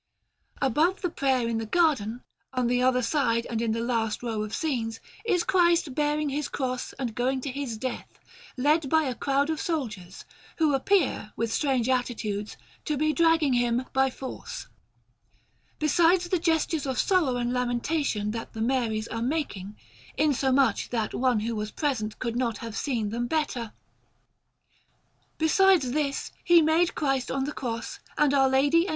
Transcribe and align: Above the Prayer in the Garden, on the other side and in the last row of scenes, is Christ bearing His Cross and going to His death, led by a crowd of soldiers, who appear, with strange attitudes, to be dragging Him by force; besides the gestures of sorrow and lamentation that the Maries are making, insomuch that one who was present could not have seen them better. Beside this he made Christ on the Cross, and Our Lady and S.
Above 0.63 1.01
the 1.03 1.11
Prayer 1.11 1.47
in 1.47 1.59
the 1.59 1.65
Garden, 1.67 2.23
on 2.53 2.65
the 2.65 2.81
other 2.81 3.03
side 3.03 3.45
and 3.51 3.61
in 3.61 3.71
the 3.71 3.79
last 3.83 4.23
row 4.23 4.41
of 4.41 4.51
scenes, 4.55 4.99
is 5.25 5.43
Christ 5.43 5.93
bearing 5.93 6.29
His 6.29 6.47
Cross 6.47 6.93
and 6.93 7.13
going 7.13 7.39
to 7.41 7.51
His 7.51 7.77
death, 7.77 8.17
led 8.57 8.89
by 8.89 9.03
a 9.03 9.13
crowd 9.13 9.51
of 9.51 9.61
soldiers, 9.61 10.25
who 10.57 10.73
appear, 10.73 11.31
with 11.35 11.53
strange 11.53 11.87
attitudes, 11.87 12.57
to 12.85 12.97
be 12.97 13.13
dragging 13.13 13.53
Him 13.53 13.85
by 13.93 14.09
force; 14.09 14.69
besides 15.77 16.29
the 16.29 16.39
gestures 16.39 16.87
of 16.87 16.97
sorrow 16.97 17.35
and 17.35 17.53
lamentation 17.53 18.31
that 18.31 18.53
the 18.53 18.61
Maries 18.61 19.07
are 19.09 19.21
making, 19.21 19.77
insomuch 20.17 20.89
that 20.89 21.13
one 21.13 21.41
who 21.41 21.55
was 21.55 21.69
present 21.69 22.17
could 22.17 22.35
not 22.35 22.57
have 22.57 22.75
seen 22.75 23.09
them 23.11 23.27
better. 23.27 23.71
Beside 25.37 25.83
this 25.83 26.31
he 26.43 26.59
made 26.59 26.95
Christ 26.95 27.29
on 27.29 27.43
the 27.43 27.53
Cross, 27.53 27.99
and 28.17 28.33
Our 28.33 28.49
Lady 28.49 28.79
and 28.79 28.87
S. 28.87 28.89